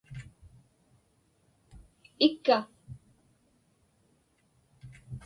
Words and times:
ikka 2.27 2.59